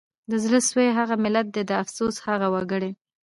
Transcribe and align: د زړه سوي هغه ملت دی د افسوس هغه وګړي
د 0.31 0.31
زړه 0.43 0.59
سوي 0.69 0.87
هغه 0.97 1.15
ملت 1.23 1.47
دی 1.53 1.63
د 1.67 1.71
افسوس 1.83 2.15
هغه 2.27 2.47
وګړي 2.55 2.91